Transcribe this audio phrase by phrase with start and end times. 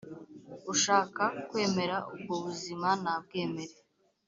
[0.73, 3.75] ushaka kwemera ubwo buzima nabwemere